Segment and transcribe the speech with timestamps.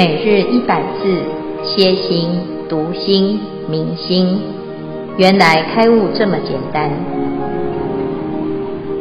[0.00, 1.22] 每日一百字，
[1.62, 2.30] 歇心、
[2.70, 4.40] 读心、明心，
[5.18, 6.90] 原来开悟这么简单。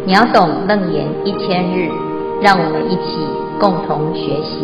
[0.05, 1.87] 秒懂楞严一千日，
[2.41, 3.15] 让我们一起
[3.61, 4.59] 共同学习。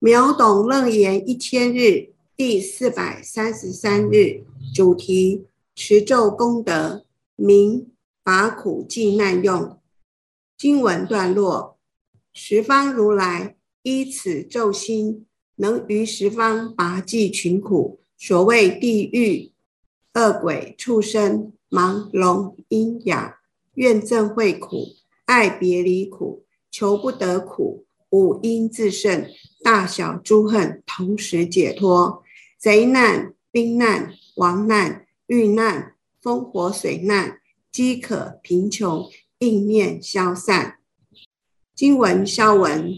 [0.00, 4.42] 秒懂楞严一千日第四百三十三日
[4.74, 7.04] 主题：持咒功德，
[7.36, 7.86] 名
[8.24, 9.76] 拔苦济难用。
[10.58, 11.76] 经文段落。
[12.32, 15.26] 十方如来依此咒心，
[15.56, 18.00] 能于十方拔济群苦。
[18.16, 19.52] 所谓地狱、
[20.14, 23.38] 恶鬼、畜生、盲聋、瘖哑，
[23.74, 24.84] 怨憎会苦、
[25.24, 29.26] 爱别离苦、求不得苦、五阴炽盛、
[29.62, 32.22] 大小诸恨，同时解脱。
[32.58, 37.40] 贼难、兵难、亡难、遇难、风火水难、
[37.72, 40.79] 饥渴贫穷，应念消散。
[41.80, 42.92] 经文消文，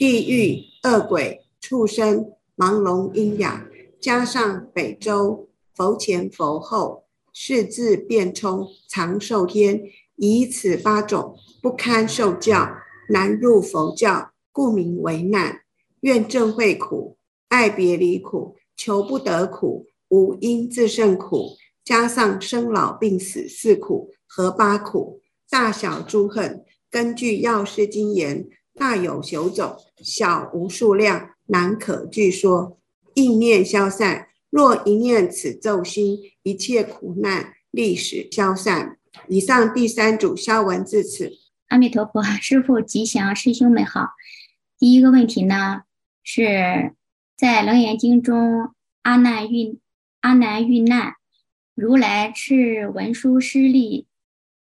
[0.00, 3.68] 地狱、恶鬼、畜生、盲聋、瘖哑，
[4.00, 9.80] 加上北周佛前佛后，释字辩聪长寿天，
[10.16, 12.68] 以此八种不堪受教，
[13.10, 15.60] 难入佛教，故名为难。
[16.00, 21.50] 怨憎会苦、爱别离苦、求不得苦、五阴炽盛苦，
[21.84, 26.64] 加上生老病死四苦，和八苦，大小诸恨。
[26.96, 32.78] 根据药师经言，大有九种，小无数量，难可具说。
[33.12, 38.96] 应念消散，若一念此咒心，一切苦难立时消散。
[39.28, 41.32] 以上第三组消文至此。
[41.66, 44.12] 阿弥陀佛，师父吉祥，师兄们好。
[44.78, 45.82] 第一个问题呢，
[46.22, 46.94] 是
[47.36, 49.78] 在《楞严经》中，阿难遇
[50.22, 51.12] 阿难遇难，
[51.74, 54.06] 如来敕文殊师利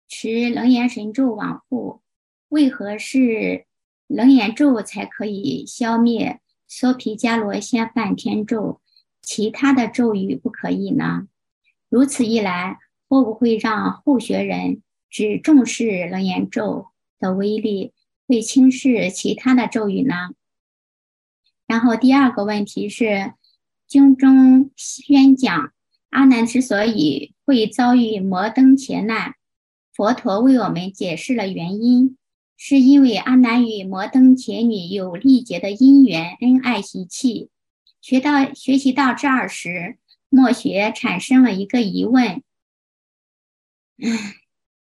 [0.08, 2.00] 持楞严神咒往复。
[2.52, 3.64] 为何是
[4.06, 8.82] 楞严咒才可以消灭娑毗迦罗仙梵天咒，
[9.22, 11.28] 其他的咒语不可以呢？
[11.88, 17.94] 如此一来，会不会让后学人只重视楞严咒的威力，
[18.28, 20.32] 会轻视其他的咒语呢？
[21.66, 23.32] 然后第二个问题是，
[23.86, 25.72] 经中宣讲
[26.10, 29.36] 阿难之所以会遭遇摩登劫难，
[29.94, 32.18] 佛陀为我们解释了原因。
[32.64, 37.50] 是因为阿难与摩登伽女有历劫的因缘恩爱习气，
[38.00, 42.40] 学到学习到这儿时，末学产生了一个疑问，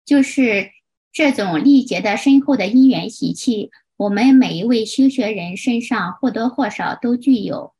[0.05, 0.69] 就是
[1.11, 7.73] 这种历劫的深厚的因缘习气，我们每一位修学人身上或多或少都具有。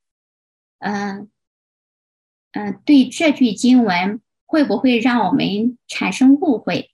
[0.80, 1.30] 嗯
[2.54, 6.93] 嗯，对这句经文会不会让我们产生误会？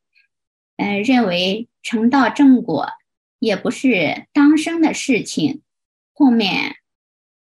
[0.79, 1.67] 嗯，认为。
[1.81, 2.89] 成道正果
[3.39, 5.61] 也不是当生的事情，
[6.13, 6.75] 后面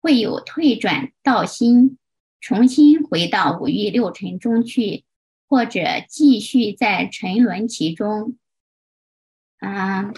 [0.01, 1.99] 会有退转道心，
[2.41, 5.05] 重新回到五欲六尘中去，
[5.47, 8.39] 或者继续在沉沦其中。
[9.59, 10.15] 啊，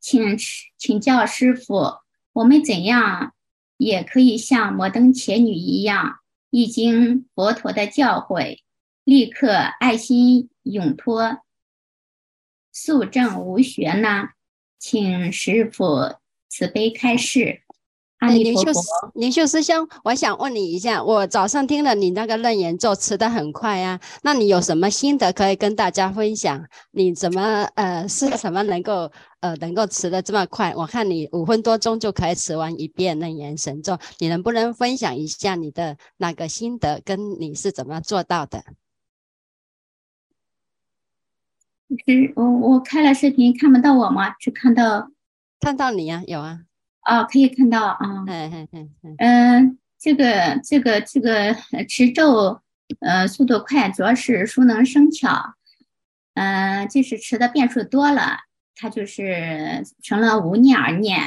[0.00, 0.36] 请
[0.76, 2.00] 请教师父，
[2.32, 3.34] 我们怎样
[3.76, 6.18] 也可以像摩登伽女一样，
[6.50, 8.58] 一经佛陀的教诲，
[9.04, 11.38] 立刻爱心永脱。
[12.72, 14.28] 速证无学呢，
[14.78, 16.14] 请师傅
[16.48, 17.60] 慈悲开示。
[18.18, 18.80] 阿弥陀佛，
[19.14, 26.64] 灵秀师兄，我想问你一下，我早上听了你那个楞严咒，持得很快啊，那你有什么心得可以跟大家分享？
[26.92, 29.10] 你怎么呃是什么能够
[29.40, 30.72] 呃能够持得这么快？
[30.76, 38.62] 我看你五分多钟就可以吃完一遍楞严神咒，你能不能分享一下你的那个心得，跟你是怎么做到的？
[41.98, 44.30] 是我我开了视频看不到我吗？
[44.38, 45.10] 只看到。
[45.60, 46.60] 看到你呀、啊，有啊，
[47.02, 51.54] 啊，可以看到啊，嗯嗯嗯嗯，嗯，这个这个这个
[51.88, 52.60] 持咒，
[52.98, 55.54] 呃，速度快，主要是熟能生巧，
[56.34, 58.38] 嗯、呃，就是持的遍数多了，
[58.74, 61.20] 它就是成了无念而念，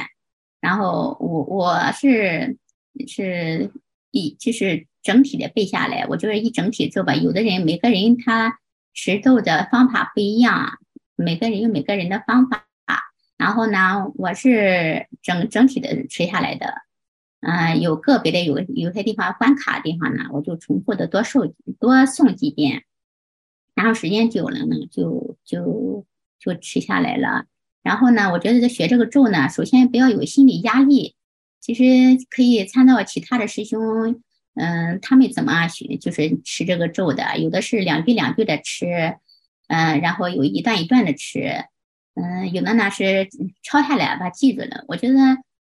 [0.60, 2.58] 然后我我是
[3.06, 3.70] 是
[4.10, 8.58] 一就是整体的背下来，我就是一整体做吧，有的人每个人他。
[8.96, 10.78] 持咒的方法不一样，
[11.14, 12.64] 每个人有每个人的方法。
[13.36, 16.82] 然后呢，我是整整体的持下来的。
[17.40, 21.46] 嗯、有个别的有有些地方关卡的地方呢，我就重复的多受
[21.78, 22.84] 多诵几遍。
[23.74, 26.06] 然后时间久了呢，就就
[26.38, 27.44] 就持下来了。
[27.82, 31.14] 然后呢，我觉得这学这个咒呢，首先不要有心理压力，
[31.60, 31.84] 其实
[32.30, 34.22] 可以参照其他的师兄。
[34.58, 35.98] 嗯，他们怎么学？
[35.98, 39.16] 就是持这个咒的，有的是两句两句的持，
[39.68, 41.66] 嗯，然后有一段一段的持，
[42.14, 43.28] 嗯，有的呢是
[43.62, 44.84] 抄下来把记住了。
[44.88, 45.14] 我觉得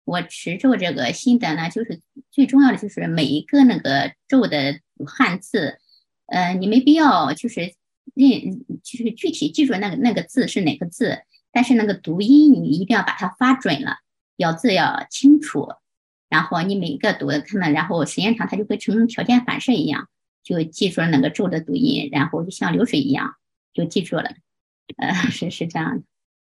[0.03, 2.01] 我持咒这个心得呢，就是
[2.31, 5.77] 最重要的就是每一个那个咒的汉字，
[6.25, 7.75] 呃，你没必要就是
[8.15, 11.19] 认，就是具体记住那个那个字是哪个字，
[11.51, 13.97] 但是那个读音你一定要把它发准了，
[14.37, 15.67] 咬字要清楚。
[16.31, 20.07] 然后你每一个读的看到，然后时间长它就会成条件反射一样，
[20.43, 23.35] 就记住了那个咒的读音，然后就像流水一样
[23.73, 24.31] 就记住了。
[24.97, 26.03] 呃，是是这样的。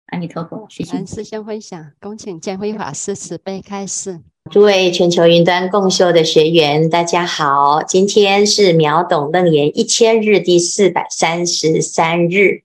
[0.07, 1.05] 阿弥陀佛，谢谢。
[1.05, 4.21] 师先分享，恭请见辉法师慈悲开示。
[4.49, 12.63] 诸位全球云端共修的学员，大家好，今天是秒懂楞严一千日第四百三十三日。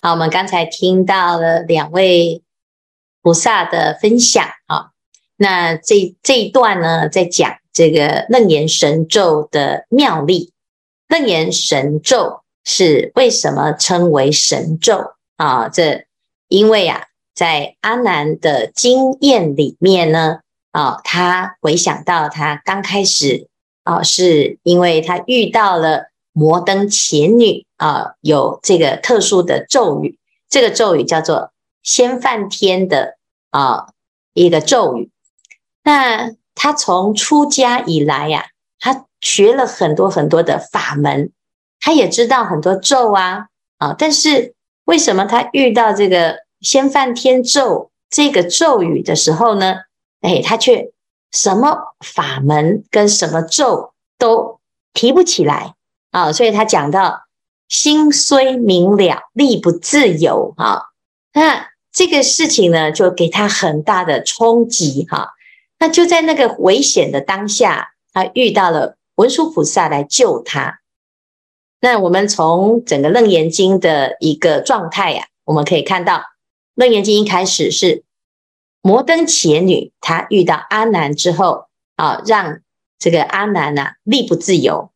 [0.00, 2.42] 好，我们刚才听到了两位
[3.20, 4.92] 菩萨的分享啊，
[5.36, 10.52] 那这这一段呢，在讲这个楞严神咒的妙力。
[11.08, 15.68] 楞严神咒是为什么称为神咒啊？
[15.68, 16.04] 这
[16.48, 17.04] 因为啊，
[17.34, 20.40] 在阿难的经验里面呢，
[20.70, 23.48] 啊，他回想到他刚开始
[23.82, 31.52] 啊，是因为他遇到了摩登伽女啊，有这个特殊的咒语，这个咒语叫做
[31.82, 33.18] 先梵天的
[33.50, 33.88] 啊
[34.32, 35.10] 一个咒语。
[35.84, 38.46] 那他从出家以来呀，
[38.80, 41.30] 他学了很多很多的法门，
[41.78, 43.46] 他也知道很多咒啊
[43.78, 44.54] 啊，但是
[44.84, 46.42] 为什么他遇到这个？
[46.60, 49.80] 先犯天咒这个咒语的时候呢，
[50.22, 50.92] 哎，他却
[51.30, 54.60] 什么法门跟什么咒都
[54.94, 55.74] 提不起来
[56.10, 57.24] 啊，所以他讲到
[57.68, 60.84] 心虽明了，力不自由啊。
[61.34, 65.33] 那这个事情呢，就给他很大的冲击哈。
[65.78, 70.80] 那就在那个危险的当下，他遇到了文殊菩萨来救他。
[71.80, 76.22] 那我们从整个楞严经的一个状态呀，我们可以看到。
[76.74, 78.02] 楞严经一开始是
[78.82, 82.60] 摩登伽女，她遇到阿难之后啊，让
[82.98, 84.90] 这个阿难呐力不自由。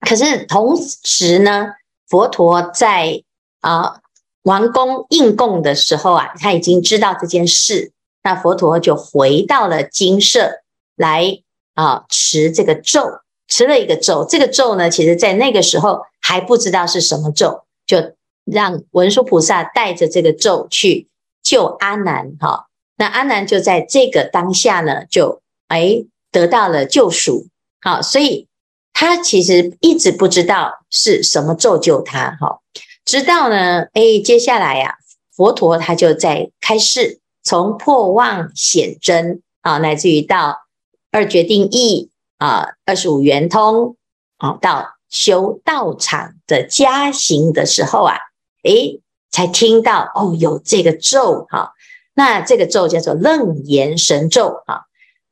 [0.00, 1.72] 可是同时呢，
[2.06, 3.24] 佛陀在
[3.62, 4.00] 啊
[4.42, 7.92] 王宫应供的时候啊，他已经知道这件事，
[8.22, 10.62] 那佛陀就回到了精舍
[10.96, 11.40] 来
[11.74, 14.24] 啊持这个咒，持了一个咒。
[14.28, 18.14] 这个咒呢，其实在那个时候还不知道是什么咒，就。
[18.44, 21.06] 让文殊菩萨带着这个咒去
[21.44, 22.66] 救阿难，哈，
[22.96, 26.02] 那阿难就在这个当下呢，就哎
[26.32, 27.46] 得到了救赎，
[27.80, 28.48] 好，所以
[28.92, 32.58] 他其实一直不知道是什么咒救他，哈，
[33.04, 34.96] 直到呢，哎，接下来呀，
[35.36, 40.62] 佛陀他就在开示，从破妄显真啊，乃至于到
[41.10, 43.96] 二决定义啊，二十五圆通
[44.38, 48.16] 啊，到修道场的加行的时候啊。
[48.64, 49.00] 诶，
[49.30, 51.72] 才听到哦，有这个咒哈，
[52.14, 54.82] 那这个咒叫做楞严神咒啊。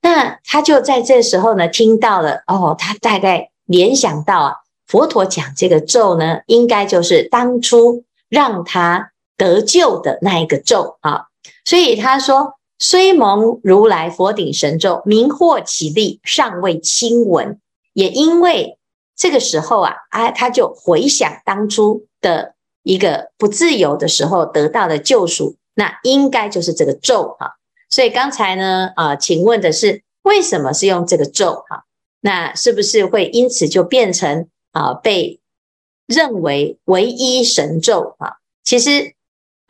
[0.03, 4.55] 那他就在这时候呢，听到了哦，他大概联想到啊，
[4.87, 11.27] 佛陀讲这个咒呢，应该就是当初让他得救的那一个咒啊。
[11.65, 17.61] 所以他说，虽蒙如来佛顶神咒，名获其力，尚未亲闻。
[17.93, 18.79] 也因为
[19.17, 22.55] 这个时候啊，啊，他就回想当初的。
[22.83, 27.57] 一个不自由的时候得到的救赎，那应该就是这个咒哈。
[27.91, 31.85] 所以刚才呢，啊，请问的是为什么是用这个咒哈？
[32.23, 35.41] 那是不是会因此就变成啊被
[36.07, 38.37] 认为唯一神咒啊？
[38.65, 39.15] 其实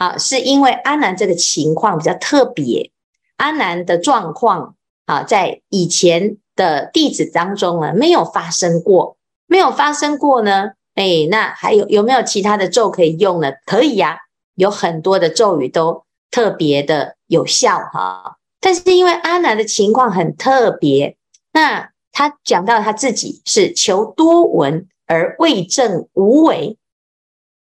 [0.01, 2.91] 啊，是因为阿南这个情况比较特别，
[3.37, 10.71] 阿南的状况啊，在以前的弟子当中呢，没有发生过，没有发生过呢。
[10.95, 13.53] 哎，那还有有没有其他的咒可以用呢？
[13.67, 14.21] 可以呀，
[14.55, 18.39] 有很多的咒语都特别的有效哈。
[18.59, 21.19] 但是因为阿南的情况很特别，
[21.53, 26.79] 那他讲到他自己是求多闻而未证无为，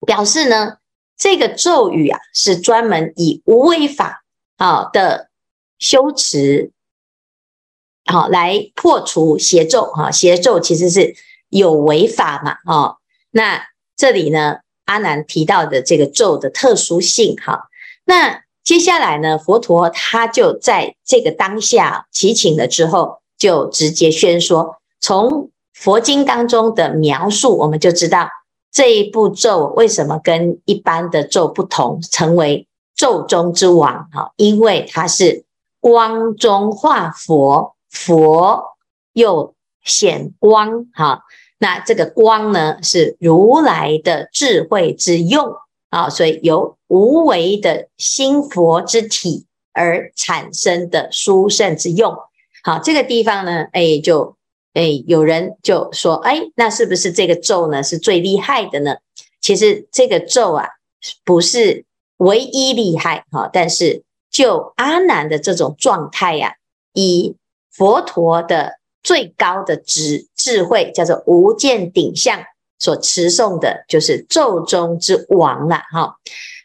[0.06, 0.78] 表示呢
[1.18, 4.24] 这个咒语啊是专门以无为法
[4.58, 5.30] 啊的
[5.80, 6.72] 修持
[8.06, 10.12] 好来破除邪咒哈。
[10.12, 11.16] 邪咒其实是
[11.50, 12.98] 有为法嘛，哈。
[13.32, 17.68] 那这里呢，阿难提到的这个咒的特殊性，哈，
[18.06, 28.30] 那接下来呢，佛陀他就在这个当下祈请了之后，就直接宣说，从佛经当中的描述，我们就知道
[28.72, 35.46] 这一部咒为什么跟一般的咒不同，成为咒中之王，哈，因为它是
[35.80, 38.64] 光中化佛，佛
[39.14, 41.24] 又显光，哈。
[41.60, 45.56] 那这个光呢，是如来的智慧之用
[45.90, 52.16] 啊，所以由无为的心佛之体而产生的殊胜之用。
[52.64, 54.37] 好，这个地方呢，哎，就
[54.78, 58.98] 哎有人就说，哎，那是不是这个咒呢是最厉害的呢？
[59.42, 60.68] 其实这个咒啊，
[61.26, 61.84] 不是
[62.18, 66.54] 唯一厉害哈，但是就阿难的这种状态呀，
[66.94, 67.36] 以
[67.72, 72.40] 佛陀的最高的智智慧，叫做无间顶相。
[72.80, 76.18] 所持诵的就是咒中之王了哈，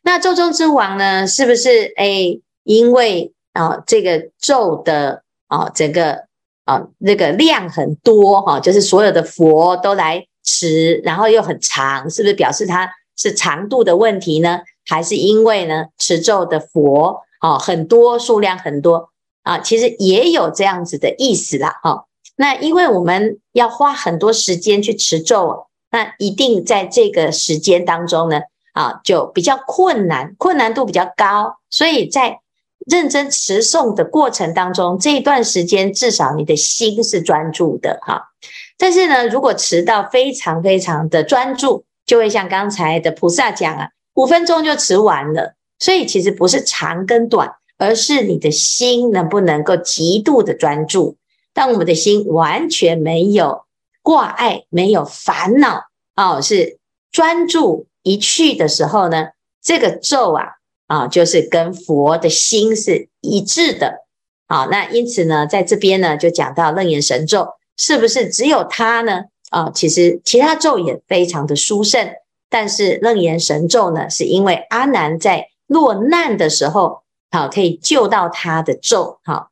[0.02, 2.38] 那咒中之王呢，是不是哎？
[2.64, 6.26] 因为啊，这个咒的啊，整个
[6.64, 14.60] 啊，那个量很多哈，就是所有的佛都来持，然后又很长，是不是表示它是长度的问题呢？
[14.86, 19.10] 还是因为呢，持咒的佛啊很多，数量很多
[19.42, 19.58] 啊？
[19.58, 22.06] 其实也有这样子的意思啦哈。
[22.36, 25.66] 那因为我们要花很多时间去持咒。
[25.94, 28.40] 那一定在这个时间当中呢，
[28.72, 32.40] 啊，就比较困难，困难度比较高，所以在
[32.86, 38.30] 认真持诵的过程当中，这一段时间至少你的心是专注的哈。
[38.78, 45.54] 但是呢，如果持到非常非常的专注，就会像刚才的菩萨讲啊，五分钟就持完了。
[45.78, 51.16] 所以其实不是长跟短，而是你的心能不能够极度的专注。
[51.52, 53.64] 当我们的心完全没有。
[54.04, 55.84] 挂碍没有烦恼
[56.16, 56.80] 哦，是
[57.12, 59.28] 专注一去的时候呢，
[59.62, 64.04] 这个咒啊啊，就是跟佛的心是一致的。
[64.46, 69.24] 好，那因此呢，在这边呢就讲到楞严神咒，是不是只有它呢？
[69.50, 72.08] 啊，其实其他咒也非常的殊胜，
[72.48, 79.48] 但是楞严神咒呢，是因为阿难在落难的时候，好可以救到他的咒，好，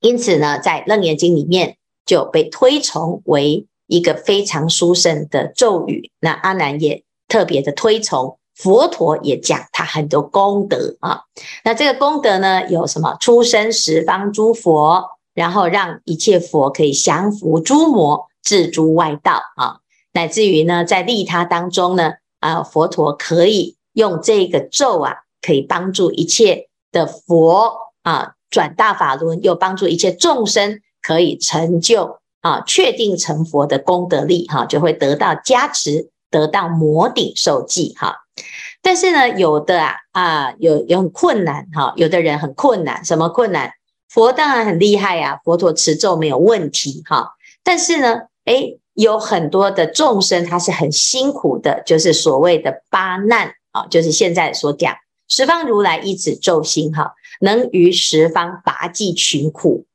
[0.00, 1.76] 因此呢，在楞严经里面。
[2.06, 6.12] 就被推崇为一个非常殊胜的咒语。
[6.20, 11.20] 那阿难也特别的推崇，佛陀也讲他很多功德啊。
[11.64, 13.16] 那这个功德呢，有什么？
[13.20, 19.76] 出生十方诸佛，然后让一切佛可以降伏诸魔，治诸外道啊。
[20.12, 30.80] 乃至于呢，在利他当中呢，啊，佛陀可以用这个咒啊，可以帮助一切的佛啊转大法轮，又帮助一切众生。
[31.02, 38.25] 可以成就啊，确定成佛的功德力哈，就会得到加持，得到摩顶受记哈。
[38.82, 43.72] 但是呢，有的啊啊，有有很困难哈，有的人很困难，什么困难？
[44.08, 47.32] 佛当然很厉害呀，佛陀持咒没有问题哈。
[47.64, 54.94] 但是呢，诶，有很多的众生他是很辛苦的，就是所谓的八难啊，就是现在所讲
[55.28, 59.86] 十方如来一指咒心哈，能于十方拔济群苦。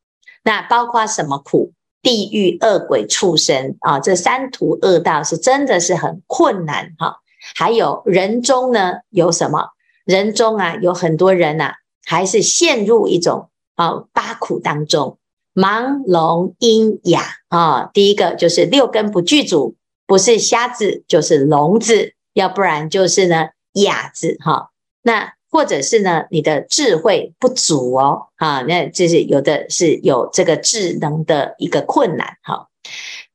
[0.44, 1.72] 那包括什么苦？
[2.04, 7.18] 地狱、恶鬼、畜生啊，这三途恶道是真的是很困难哈。
[7.56, 9.70] 还有人中呢，有什么？
[10.06, 11.74] 人中啊，有很多人呐、
[12.06, 15.18] 还是陷入一种啊八苦当中，
[15.54, 17.90] 盲聋瘖哑啊。
[17.94, 19.76] 第一个就是六根不具足，
[20.08, 24.70] 不是瞎子就是聋子，要不然就是呢哑子哈。
[25.04, 32.70] 那或者是呢，你的智慧不足哦，啊，那就是有的是有这个智能的一个困难哈。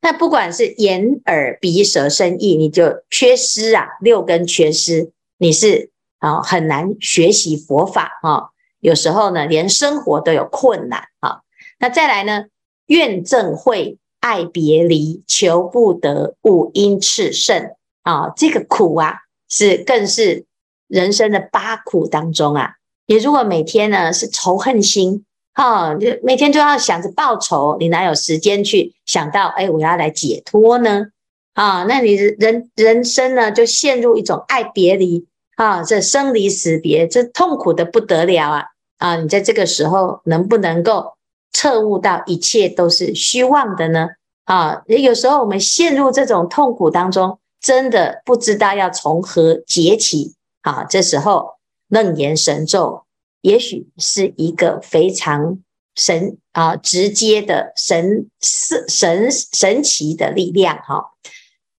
[0.01, 8.49] 那不管是眼耳鼻舌身意，你就缺失啊，六根缺失，你是啊很难学习佛法啊。
[8.79, 11.41] 有时候呢，连生活都有困难啊。
[11.79, 12.45] 那再来呢，
[12.85, 17.71] 怨憎会爱别离，求不得，五因炽盛
[18.03, 19.15] 啊，这个苦啊，
[19.49, 20.45] 是更是。
[20.89, 22.75] 人生的八苦当中啊，
[23.07, 25.25] 你如果每天呢是仇恨心，
[25.57, 31.07] 哈，就每天就要想着报仇，你哪有时间去想到，哎，我要来解脱呢？
[31.55, 38.65] 啊，那你人人生呢就陷入一种爱别离，啊，这生离死别，这痛苦的不得了啊！
[38.99, 41.13] 啊，你在这个时候能不能够
[41.51, 44.09] 彻悟到一切都是虚妄的呢？
[44.45, 50.35] 啊，有时候我们陷入这种痛苦当中，真的不知道要从何解起。
[50.61, 51.55] 啊，这时候
[51.89, 53.05] 楞严神咒
[53.47, 55.59] 也许是一个非常
[55.95, 61.13] 神啊直接的神神神奇的力量哈。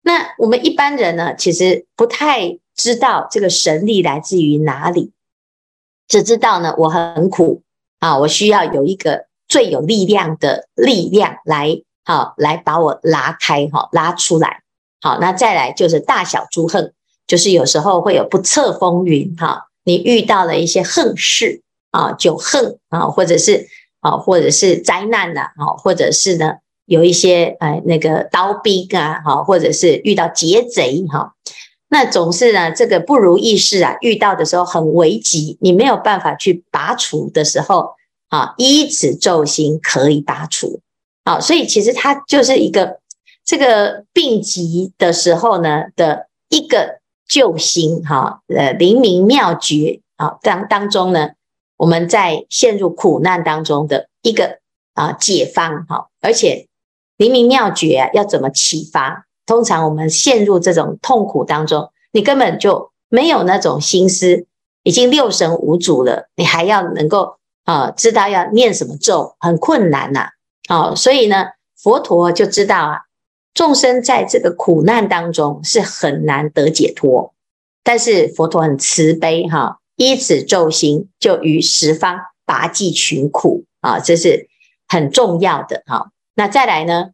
[0.00, 5.12] 那我们一般人呢，其实不太知道这个神力来自于哪里，
[6.06, 7.62] 只知道呢我很苦
[7.98, 14.62] 啊，我需要有一个最有力量的力量来好来把我拉开哈，拉出来。
[15.02, 16.94] 好，那再来就是大小诸恨。
[17.26, 23.66] 就是有时候会有不测风云哈，你遇到了一些横事啊，就横啊，或者是
[24.00, 31.32] 啊，或者是灾难呐，啊，或者是呢，有一些哎那个刀兵啊，哈，或者是遇到劫贼哈，
[31.88, 37.92] 那总是呢，这个不如意事啊，遇到的时候很危急，你没有办法去拔除的时候，
[38.28, 40.82] 啊，依此咒心可以拔除。
[41.24, 43.00] 啊，所以其实它就是一个
[43.42, 46.97] 这个病急的时候呢的一个
[47.28, 51.30] 救星哈，呃，灵明妙诀啊，当当中呢，
[51.76, 54.58] 我们在陷入苦难当中的一个
[54.94, 56.66] 啊解方哈，而且
[57.18, 59.26] 灵明妙诀啊，要怎么启发？
[59.46, 64.46] 通常我们陷入这种痛苦当中，你根本就没有那种心思，
[64.82, 70.30] 已经六神无主了，你还要能够啊、知道要念什么咒，很困难呐、
[70.68, 70.94] 啊。
[70.94, 72.98] 所以呢，佛陀就知道啊，
[73.54, 77.34] 众生在这个苦难当中是很难得解脱，
[77.82, 84.48] 但是佛陀很慈悲哈、依此咒心就于十方拔济群苦啊、这是
[84.86, 87.10] 很重要的哈、那再来呢？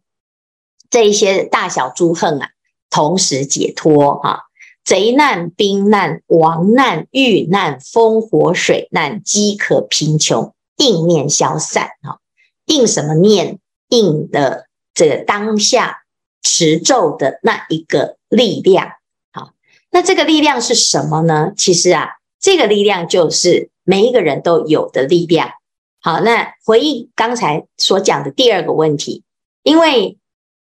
[0.91, 2.51] 这一些大小诸横啊，
[2.89, 4.45] 同时解脱哈、
[4.85, 12.21] 贼难、兵难、亡难、遇难、风火水难、饥渴贫穷，应念消散哈。
[12.67, 13.59] 应什么念？
[13.89, 16.04] 应的这个当下
[16.45, 18.93] 持咒的那一个力量。
[19.33, 19.51] 好，
[19.91, 21.53] 那这个力量是什么呢？
[21.57, 22.11] 其实啊，
[22.41, 25.51] 这个力量就是每一个人都有的力量。
[26.01, 29.25] 好，那回应刚才所讲的第二个问题，
[29.65, 30.17] 因为。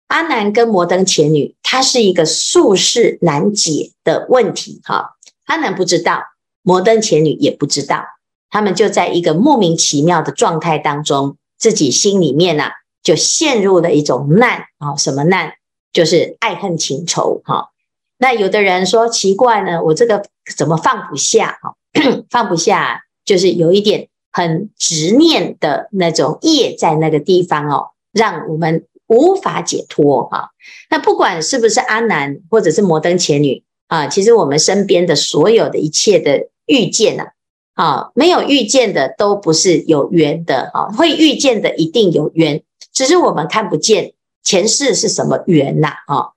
[0.08, 4.80] 阿南跟摩登前女，它是一个宿世难解的问题。
[4.84, 5.16] 哈，
[5.46, 6.22] 阿南不知道，
[6.62, 8.04] 摩登前女也不知道，
[8.48, 14.94] 他们就在一个莫名其妙的状态当中，自己心里面啊，就陷入了一种难啊。
[14.94, 15.54] 什么难？
[15.96, 17.40] 就是爱恨情仇。
[17.44, 17.70] 哈，
[18.18, 20.22] 那有的人说奇怪呢，我这个
[20.56, 21.58] 怎么放不下？
[21.62, 21.74] 哈，
[22.28, 28.84] 放不下，就是有一点很执念的那种业在那个地方哦，让我们。
[29.08, 30.50] 无法解脱哈，
[30.90, 37.26] 那不管是不是阿难或者是摩登前女啊，其实我们身边的所有的一切的遇见呐，
[37.74, 44.14] 啊，没有遇见的都不是有缘的啊，会遇见的一定有缘，只是我们看不见
[44.46, 46.28] 前世是什么缘呐，啊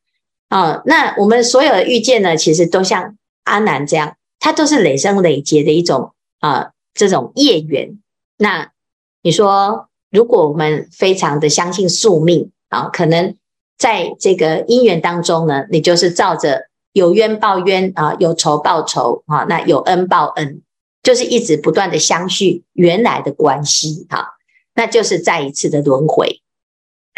[0.50, 8.00] 啊，那我们所有的遇见呢，其实都像阿南这样，它都是累生累劫的一种啊这种业缘。
[8.38, 8.72] 那
[9.22, 13.36] 你说，如果我们非常的相信宿命，啊，可能
[13.78, 20.63] 在这个因缘当中呢，你就是照着有冤报冤啊，有仇报仇啊，那有恩报恩，
[21.04, 24.30] 就是一直不断的相续原来的关系哈，
[24.74, 26.41] 那就是再一次的轮回。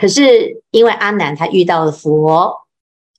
[0.01, 2.61] 可是因为阿难他遇到了佛，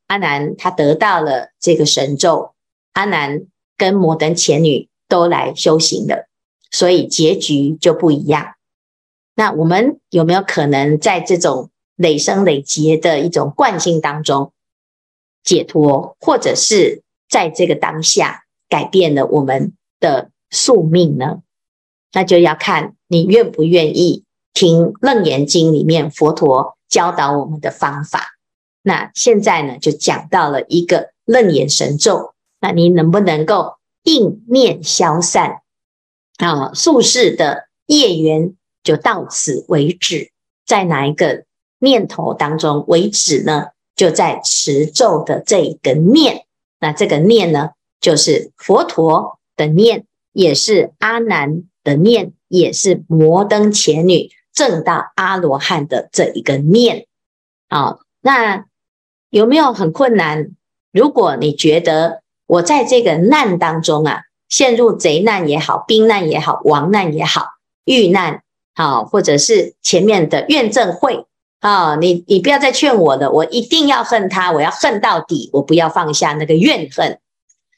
[0.09, 2.55] 阿难他得到了这个神咒，
[2.95, 6.27] 阿难跟摩登伽女都来修行了，
[6.73, 8.55] 所以结局就不一样。
[9.37, 14.53] 那我们有没有可能在这种累生累劫的一种惯性当中
[15.45, 21.43] 解脱，或者是在这个当下改变了我们的宿命呢？
[22.13, 28.39] 那就要看你愿不愿意听《楞严经》里面佛陀教导我们的方法。
[28.83, 35.61] 那现在呢，就讲到了一个楞严神咒，那你能不能够应念消散
[36.39, 36.73] 啊？
[36.75, 40.31] 宿世的业缘就到此为止，
[40.67, 41.45] 在哪一个？
[41.85, 46.47] 念头当中为止呢，就在持咒的这一个念，
[46.79, 57.07] 那这个念呢，就是佛陀的念，也是阿难的念，也是摩登伽女证到阿罗汉的这一个念。
[57.69, 58.65] 好，那
[59.31, 60.51] 有没有很困难？
[60.93, 67.47] 如果你觉得我在这个难当中啊，陷入贼难也好，兵难也好，亡难也好，
[67.85, 68.43] 遇难
[68.75, 71.27] 好，或者是前面的怨憎会。
[71.61, 77.21] 啊、你你不要再劝我了，我一定要恨他，我要恨到底，我不要放下那个怨恨。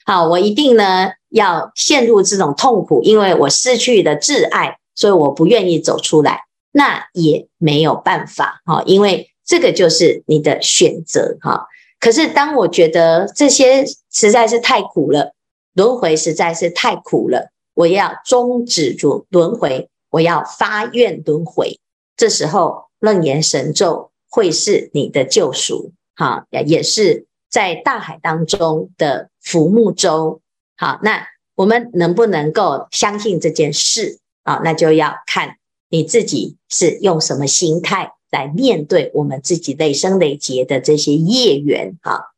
[0.07, 6.44] 好，我一定呢要陷入这种痛苦，因为我失去了挚爱，所以我不愿意走出来。
[6.75, 11.67] 那也没有办法哈，因为这个就是你的选择哈。
[12.01, 15.33] 可是当我觉得这些实在是太苦了，
[15.75, 21.79] 轮回实在是太苦了，我要终止住轮回，我要发愿轮回，
[22.17, 22.85] 这时候。
[23.01, 30.41] 楞严神咒会是你的救赎，哈，也是在大海当中的浮木舟，
[30.75, 34.63] 好，那我们能不能够相信这件事啊？
[34.65, 35.59] 那就要看
[35.95, 42.33] 你自己是用什么心态来面对我们自己累生累劫的这些业缘，哈，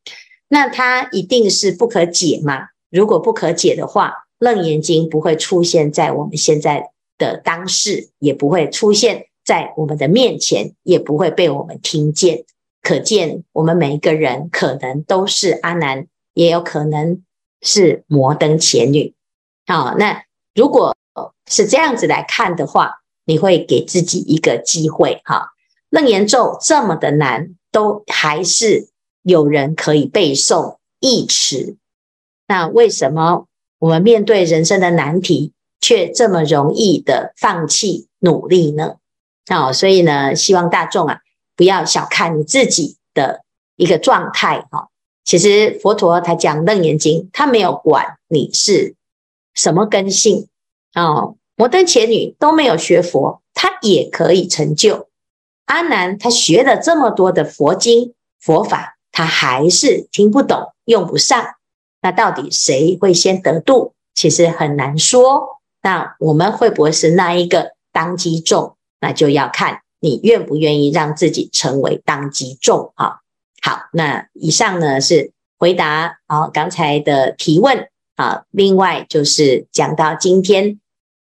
[0.46, 2.68] 那它一定是不可解吗？
[2.90, 9.28] 如果不可解的话，楞严经不会出现在我们现在的当世，也不会出现。
[9.42, 12.44] 在我们的面前，也不会被我们听见。
[12.82, 17.22] 可见，我们每一个人可能都是阿难也有可能
[17.62, 19.14] 是摩登伽女。
[19.66, 20.94] 好，那如果
[21.48, 25.50] 是这样子来看的话，你会给自己一个机会哈。
[25.90, 28.88] 楞严咒这么的难，都还是
[29.22, 31.76] 有人可以背诵忆持。
[32.48, 33.46] 那为什么
[33.78, 38.96] 我们面对人生的难题，却这么容易的放弃努力呢？
[39.50, 41.20] 哦，所以呢，希望大众啊，
[41.54, 43.42] 不要小看你自己的
[43.76, 44.88] 一个状态哈。
[45.24, 48.94] 其实佛陀他讲楞严经，他没有管你是
[49.54, 50.48] 什么根性
[50.94, 55.08] 哦，摩登前女都没有学佛，她也可以成就。
[55.64, 61.44] 阿难他学了这么多的佛经佛法，他还是听不懂，用不上。
[62.00, 63.94] 那到底谁会先得度？
[64.14, 65.58] 其实很难说。
[65.82, 68.76] 那我们会不会是那一个当机众？
[69.00, 73.16] 那就要看你愿不愿意让自己成为当机众啊。
[73.60, 78.44] 好，那以上呢是回答啊刚才的提问啊。
[78.50, 80.80] 另外就是讲到今天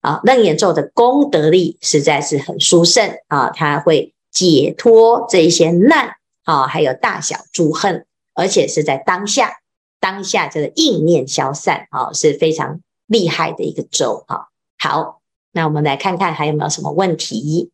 [0.03, 6.11] 啊，楞严咒的功德力实在是很殊胜啊，它会解脱这一些难
[6.43, 9.53] 啊，还有大小诸恨，而且是在当下，
[9.99, 14.49] 当下这个应念消散啊，是非常厉害的一个咒啊。
[14.77, 15.19] 好。
[15.55, 17.69] 那我们来看看还有没有什么问题？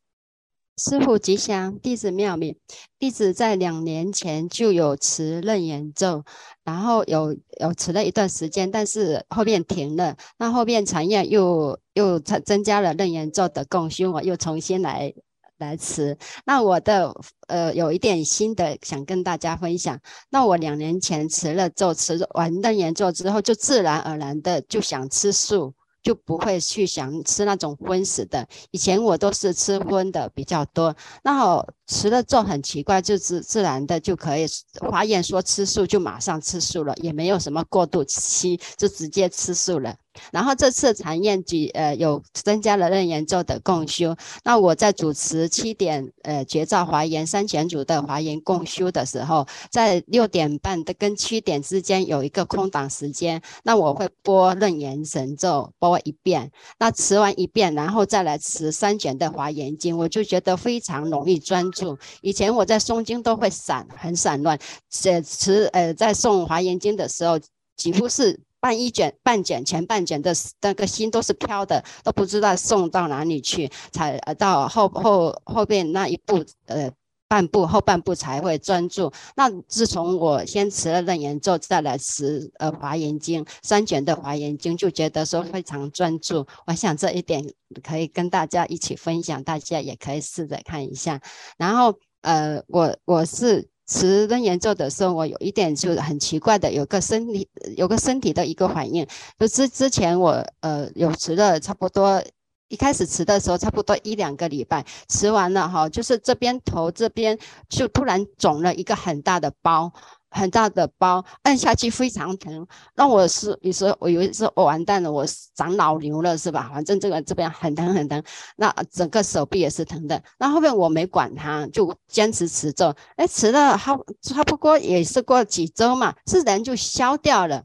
[0.79, 2.55] 师父吉祥，弟子妙敏，
[2.97, 6.23] 弟子在两年前就有持楞严咒，
[6.63, 10.15] 然后有有持了一段时间，但是后面停了。
[10.37, 15.13] 那后面禅院又又增增加了楞严咒的供修，我又重新来
[15.57, 16.17] 来持。
[16.45, 17.13] 那我的
[17.47, 19.99] 呃有一点新的想跟大家分享。
[20.29, 25.73] 那我两年前持了咒，持完楞严咒之后，就自然而然的就想吃素。
[26.01, 28.47] 就不会去想吃那种荤食的。
[28.71, 34.45] 以前我都是吃荤的比较多，那好吃了就很奇怪，就自自然的就可以。
[34.79, 39.95] 华严说吃素就马上吃素了，也没有什么过渡期，就直接吃素了。
[40.31, 61.97] 然后这次禅院举呃有增加了楞严咒的共修，那我在主持七点呃觉照华严三全组的华严共修的时候，在六点半的跟七点之间有一个空档时间，那我会播楞严神咒播一遍，那持完一遍，然后再来持三卷的华严经，我就觉得非常容易专注。
[62.21, 67.39] 以前我在诵经都会散很散乱，写持呃在诵华严经的时候
[67.75, 68.39] 几乎是。
[68.61, 76.91] 半一卷、半卷、前半卷的那个心都是飘的，都不知道送到哪里去，才到后后后边那一步呃
[77.27, 79.11] 半步后半步才会专注。
[79.35, 86.45] 那自从我先持了楞严咒，再来持呃华严经三卷的华严经，就觉得说非常专注。
[86.67, 91.21] 我想这一点可以跟大家一起分享，大家也可以试着看一下。
[91.57, 93.69] 然后呃我我是。
[93.89, 99.05] 持楞严咒的时候，我有一点就很奇怪的，有个身体有个身体的一个反应。
[99.39, 102.23] 就之之前我呃有持了差不多，
[102.67, 109.91] 一开始持的时候差不多一两个礼拜，持完了哈，就是这边头这边就突然肿了一个很大的包。
[110.31, 116.69] 很大的包，按下去非常疼，那我是你说我以为是我完蛋了，我长脑瘤了是吧？
[116.73, 118.23] 反正这个这边很疼很疼，
[118.57, 120.21] 那整个手臂也是疼的。
[120.37, 127.63] 那后面我没管它，就坚持持咒，哎，持了好差不多也是过几周嘛，自然就消掉了。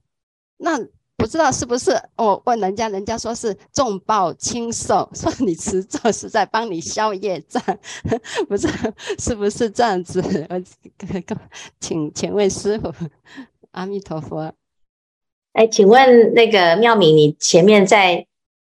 [0.57, 0.79] 那。
[1.25, 7.63] 不知道是不是我问人家，人家说是重报轻受，说你持咒是在帮你消业障，
[8.47, 8.75] 不知道
[9.19, 10.23] 是不是这样子？
[10.51, 10.63] 我
[11.81, 12.93] 请请问师傅，
[13.71, 14.53] 阿弥陀佛。
[15.55, 18.27] 哎，请问那个妙敏，你前面在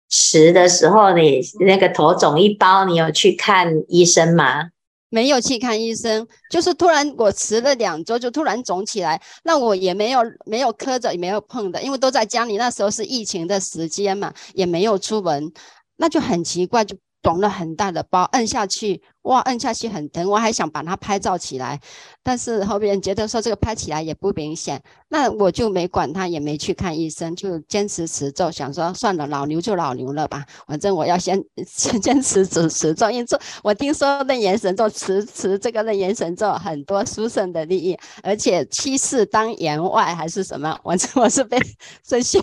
[0.10, 4.72] 持的时候，你那个头肿一包，你有去看医生吗？
[5.12, 15.52] 没有去看医生，就是突然我迟了两周就突然肿起来，那我也没有没有磕着也没有碰的，因为都在家里，那时候是疫情的时间嘛，也没有出门，
[15.97, 19.04] 那就很奇怪，就肿了很大的包，按下去。
[19.23, 21.79] 哇，按下去很疼，我还想把它拍照起来，
[22.23, 41.60] 但是后边觉得说这个拍起来也不明显，那我就没管它，也没去看医生，就坚持持咒，想说算了，老牛就老牛了吧，反正我要先先坚持持持咒，因为这我听说楞严神咒持持这个楞严神咒很多殊胜的利益，而且七世当员外还是什么，我我是被
[42.03, 42.41] 这些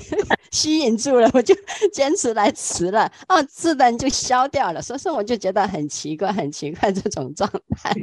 [0.52, 1.52] 吸引住了，我就
[1.92, 6.67] 坚持来持了，哦，自然就消掉了，所以说我就觉得很奇怪，很奇怪。
[6.68, 7.94] 你看这种状态，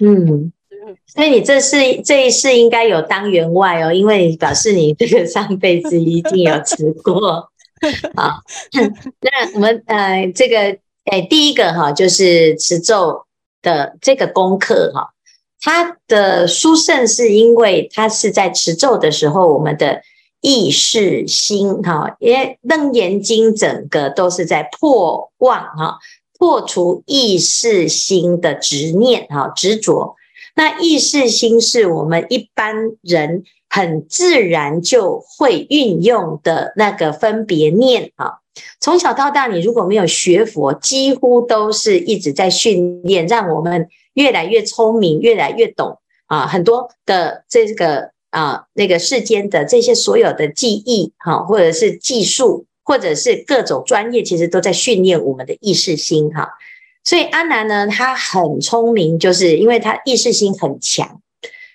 [0.00, 0.52] 嗯，
[1.06, 7.50] 所以你这是这一世应该有当员外哦，因为表示你这个上辈子一定有吃过。
[8.14, 8.40] 好，
[9.20, 13.24] 那我们呃这个哎第一个哈就是持咒
[13.60, 15.10] 的这个功课哈，
[15.60, 20.00] 它的殊胜是因为它是在持咒的时候，我们的
[20.40, 25.98] 意识心哈，因为楞严经整个都是在破妄哈，
[26.42, 30.16] 破除意识心的执念哈执着。
[30.56, 38.40] 那意识心是我们一般人很自然就会运用的那个分别念哈。
[38.80, 46.48] 从小到大，你如果没有学佛，几乎都是一直在训练，让我们越来越聪明，越来越懂啊。
[46.48, 56.48] 很多的这个啊，那个世间的这些所有的技艺哈，或者是技术，或者是各种专业，其实都在训练我们的意识心哈。
[57.04, 61.20] 所以阿南呢，他很聪明，就是因为他意识心很强。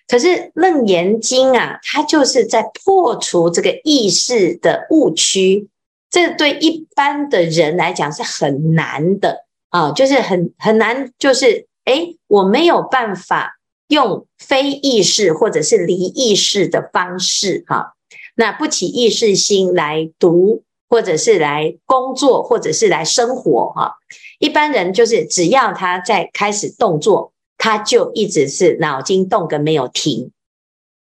[0.08, 5.67] 可是《楞严经》啊，它就是在破除这个意识的误区，
[6.10, 17.96] 这对一般的人来讲是很难的啊，就是很很难，就是诶，我没有办法用非意识或者是离意识的方式哈、
[18.38, 23.95] 那不起意识心来读，或者是来工作，或者是来生活哈。
[24.39, 30.32] 一般人就是只要他在开始动作，他就一直是脑筋动个没有停，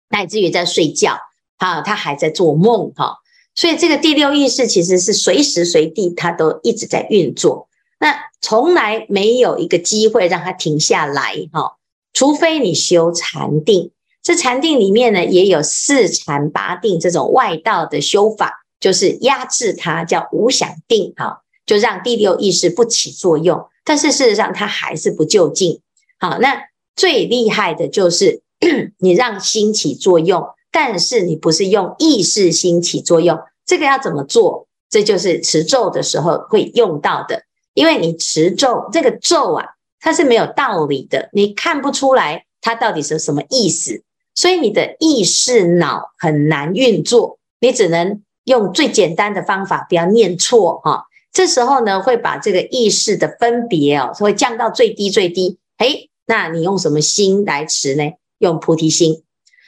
[0.09, 1.17] 乃至于在睡觉，
[1.57, 3.19] 哈，他还在做梦，哈，
[3.55, 11.77] 所以这个第六意识其实是随时随地他都一直在运作，那从来没有一个机会让他停下来，哈，
[12.11, 13.91] 除非你修禅定，
[14.21, 21.43] 这禅定里面呢也有四禅八定这种外道的修法，就是压制它，叫无想定，哈。
[21.65, 25.79] 就让第六意识不起作用，但是事实上它还是不究竟。
[26.19, 26.63] 好，那
[26.97, 28.41] 最厉害的就是
[28.99, 33.39] 你让心起作用，但是你不是用意识心起作用。
[33.65, 34.67] 这个要怎么做？
[34.89, 37.43] 这就是持咒的时候会用到的。
[37.73, 39.65] 因为你持咒，这个咒啊，
[40.01, 44.03] 它是没有道理的，你看不出来它到底是什么意思，
[44.35, 47.37] 所以你的意识脑很难运作。
[47.61, 51.05] 你只能用最简单的方法，不要念错哈。
[51.31, 55.57] 这时候呢，会把这个意识的分别哦，会降到最低最低。
[55.77, 58.03] 诶，那你用什么心来持呢？
[58.37, 59.23] 用菩提心，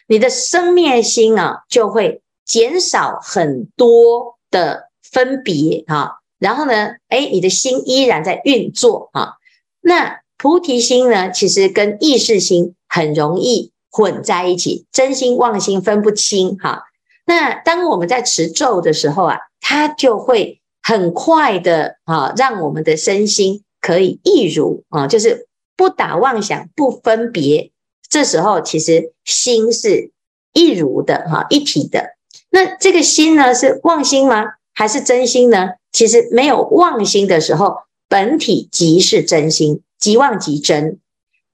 [0.08, 6.20] 你的生灭心啊，就会减少很多的分别哈。
[6.38, 9.36] 然后呢，诶，你的心依然在运作啊。
[9.80, 16.84] 那菩提心呢，其实跟意识心很容易混在一起，真心妄心分不清哈。
[17.26, 20.60] 那当我们在持咒的时候啊，它就会。
[20.86, 27.72] 很快的啊，让我们的身心可以一如啊，就是不打妄想，不分别。
[28.10, 30.12] 这时候其实心是
[30.52, 32.18] 一如的哈，一体的。
[32.50, 34.44] 那这个心呢，是妄心吗？
[34.74, 35.70] 还是真心呢？
[35.94, 37.78] 其实没有妄心的时候，
[38.10, 41.00] 本体即是真心，即妄即真。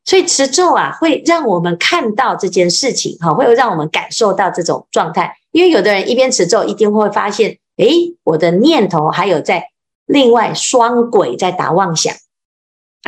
[0.06, 5.36] 所以持咒啊，会让我们看到这件事情哈，会让我们感受到这种状态。
[5.52, 7.58] 因为有的人一边持咒，一定会发现。
[7.78, 9.70] 诶，我的念头还有在
[10.06, 12.14] 另外双轨在打妄想，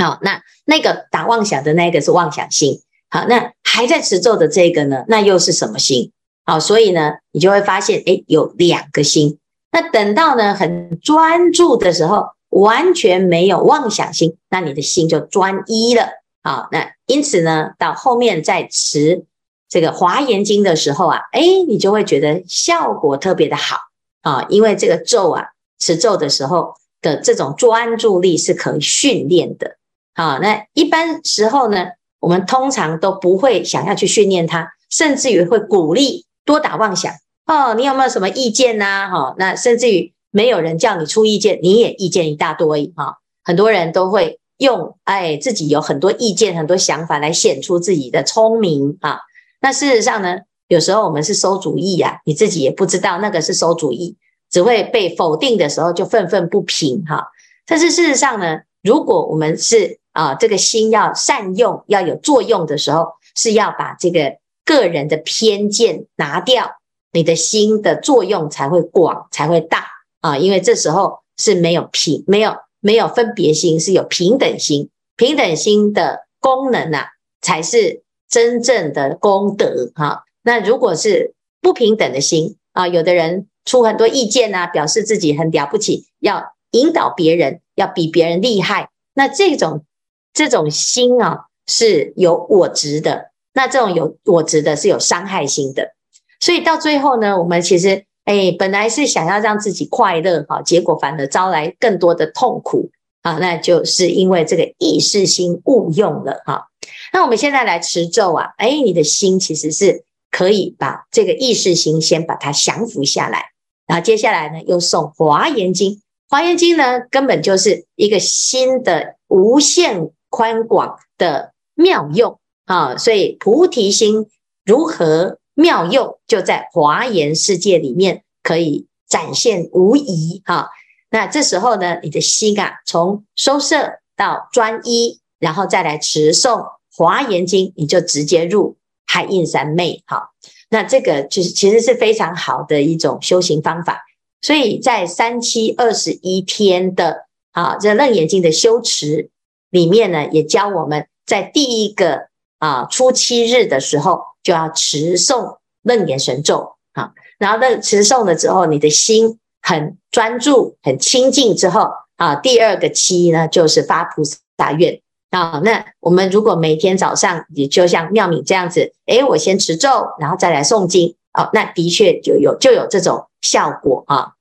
[0.01, 6.13] 好，那那个打妄想的那个是妄想心，好，那还在持咒的这个呢，那又是什么心？
[6.45, 9.39] 好，所以呢，你就会发现，诶，有两个心。
[9.73, 16.08] 那等到呢很专注的时候，完全没有妄想心，那你的心就专一了。
[16.43, 19.25] 好，那因此呢，到后面再持
[19.71, 23.77] 这个华严经的时候啊，诶，你就会觉得效果特别的好。
[24.21, 25.45] 啊，因为这个咒啊，
[25.79, 29.77] 持咒的时候的这种专注力是可以训练的。
[30.13, 31.88] 好，那一般时候呢，
[32.19, 37.12] 我们通常都不会想要去训练它，甚至于会鼓励多打妄想。
[37.47, 39.10] 哦，你有没有什么意见呐？
[39.10, 42.91] 哈，那甚至于没有人叫你出意见，你也意见一大堆。
[42.95, 48.97] 哈，很多人都会用哎自己有很多意见、很多想法来显出自己的聪明。
[49.01, 49.21] 啊，
[49.62, 50.39] 那事实上呢？
[50.67, 54.15] 有时候我们是馊主意呀，你自己也不知道那个是馊主意，
[54.50, 57.28] 只会被否定的时候就愤愤不平哈。
[57.65, 66.78] 但是事实上呢，如果我们是啊这个心要善用，要有作用的时候，是要把这个个人的偏见拿掉，
[67.12, 69.86] 你的心的作用才会广，才会大
[70.21, 70.38] 啊。
[70.38, 77.10] 因为这时候是没有平，没有没有分别心，是有平等心，平等心的功能啊，
[77.41, 80.24] 才是真正的功德哈。
[80.41, 88.89] 那如果是不平等的心啊，有的人出很多意见啊，表示自己很了不起，要引导别人，要比别人厉害。
[89.13, 89.86] 那这种
[90.34, 93.32] 这种心啊，是有我执的。
[93.54, 95.91] 那这种有我执的，是有伤害心的。
[96.39, 102.89] 所以到最后呢，我们其实哎，本来是想要让自己快乐哈，结果反而招来更多的痛苦。
[103.21, 106.67] 啊，那就是因为这个意识心误用了哈。
[107.13, 113.51] 那我们现在来持咒啊，哎，你的心其实是可以把这个意识心先把它降服下来，
[113.86, 116.01] 然后接下来呢，又诵华严经。
[116.29, 124.27] 华严经呢，根本就是一个心的无限宽广的妙用啊，所以菩提心
[124.63, 130.69] 如何妙用，就在华严世界里面可以展现无疑哈。
[131.12, 140.30] 那这时候呢，你的心啊，从收摄到专一，然后再来持诵华严经，你就直接入海印三昧哈。
[140.69, 144.02] 那这个就是其实是非常好的一种修行方法。
[144.41, 149.30] 所以在三七二十一天的啊这楞严经的修持
[149.69, 159.39] 里面呢，也教我们在第一个啊初七日的时候就要持诵楞严神咒啊，然后那持诵了之后，你的心
[159.71, 164.21] 很专注、很清净之后啊，第二个七呢就是发菩
[164.57, 165.62] 萨愿啊。
[165.63, 171.15] 那我们如果每天早上也就像妙敏这样子，诶，我先持咒，然后再来诵经。
[171.34, 174.34] 哦，那的确就有就有这种效果啊，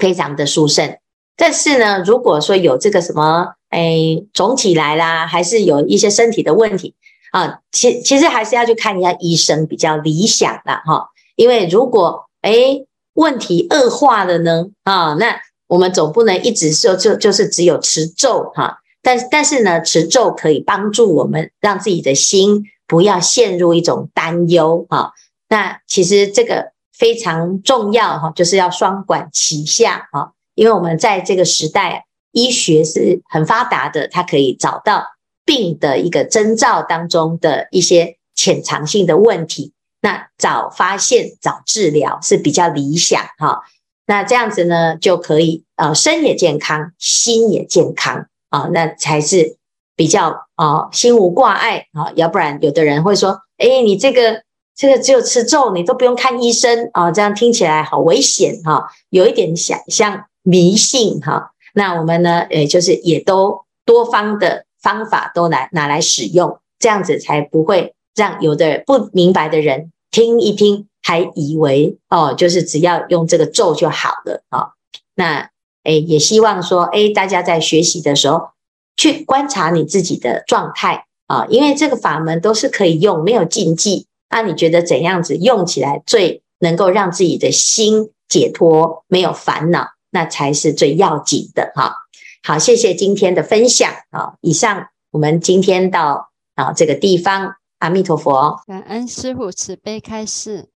[0.00, 0.98] 非常的殊胜。
[1.36, 6.96] 但是呢，如果说有这个什么，哎，肿起来啦，还是有一些身体的问题
[7.30, 11.10] 啊，其其实还是要去看一下医生比较理想的哈。
[11.36, 12.84] 因为如果哎
[13.16, 18.78] 问题恶化了呢，啊，那我们总不能一直说就就是只有持咒哈。
[19.02, 25.12] 但但是呢，持咒可以帮助我们让自己的心不要陷入一种担忧哈。
[25.48, 35.04] 那其实这个非常重要哈，就是要双管齐下哈，因为我们在这个时代，医学是很发达的，它可以找到
[35.44, 39.72] 病的一个征兆当中的一些潜藏性的问题，
[40.06, 43.62] 那早发现早治疗是比较理想哈。
[44.06, 49.56] 那这样子呢，就可以呃身也健康，心也健康啊，那才是
[49.96, 54.44] 比较啊心无挂碍啊，要不然有的人会说，哎，你这个。
[54.78, 61.52] 这个只有持咒，你都不用看医生啊，这样听起来好危险哈，有一点想像迷信哈。
[61.72, 74.70] 那我们呢，诶，就是也都多方的方法都来拿来使用，这样子才不会让有的不明白的人听一听，还以为哦，就是只要用这个咒就好了啊。
[75.14, 75.50] 那
[75.84, 78.50] 诶，也希望说，诶，大家在学习的时候
[78.96, 84.06] 去观察你自己的状态啊，因为这个法门都是可以用，没有禁忌。
[84.28, 91.94] 那你觉得怎样子用起来最能够让自己的心解脱，没有烦恼，那才是最要紧的哈。
[92.42, 94.34] 好，谢谢今天的分享啊。
[94.40, 100.64] 以上我们今天到啊这个地方，阿弥陀佛，感恩师父慈悲开示。